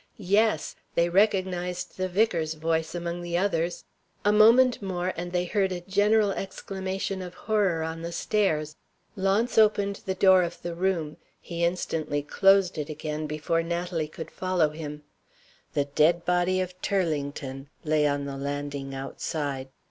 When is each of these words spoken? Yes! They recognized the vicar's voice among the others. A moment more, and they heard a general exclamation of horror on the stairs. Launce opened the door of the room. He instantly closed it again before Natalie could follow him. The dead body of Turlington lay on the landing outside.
Yes! 0.33 0.75
They 0.95 1.09
recognized 1.09 1.95
the 1.97 2.09
vicar's 2.09 2.55
voice 2.55 2.95
among 2.95 3.21
the 3.21 3.37
others. 3.37 3.83
A 4.25 4.31
moment 4.33 4.81
more, 4.81 5.13
and 5.15 5.31
they 5.31 5.45
heard 5.45 5.71
a 5.71 5.81
general 5.81 6.31
exclamation 6.31 7.21
of 7.21 7.35
horror 7.35 7.83
on 7.83 8.01
the 8.01 8.11
stairs. 8.11 8.77
Launce 9.15 9.59
opened 9.59 10.01
the 10.07 10.15
door 10.15 10.41
of 10.41 10.59
the 10.63 10.73
room. 10.73 11.17
He 11.39 11.63
instantly 11.63 12.23
closed 12.23 12.79
it 12.79 12.89
again 12.89 13.27
before 13.27 13.61
Natalie 13.61 14.07
could 14.07 14.31
follow 14.31 14.69
him. 14.69 15.03
The 15.75 15.85
dead 15.85 16.25
body 16.25 16.61
of 16.61 16.81
Turlington 16.81 17.67
lay 17.83 18.07
on 18.07 18.25
the 18.25 18.37
landing 18.37 18.95
outside. 18.95 19.69